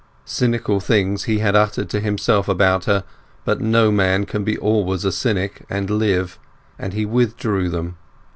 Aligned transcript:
Cynical 0.25 0.79
things 0.79 1.25
he 1.25 1.37
had 1.37 1.55
uttered 1.55 1.87
to 1.91 1.99
himself 1.99 2.49
about 2.49 2.85
her; 2.85 3.03
but 3.45 3.61
no 3.61 3.91
man 3.91 4.25
can 4.25 4.43
be 4.43 4.57
always 4.57 5.05
a 5.05 5.11
cynic 5.11 5.63
and 5.69 5.91
live; 5.91 6.39
and 6.79 6.93
he 6.93 7.05
withdrew 7.05 7.69
them. 7.69 7.97